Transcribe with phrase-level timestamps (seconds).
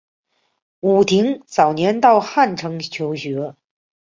[0.79, 3.55] 武亭早年到汉城求学。